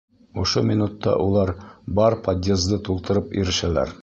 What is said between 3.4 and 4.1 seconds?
ирешәләр.